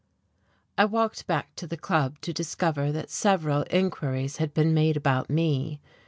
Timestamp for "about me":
4.97-5.79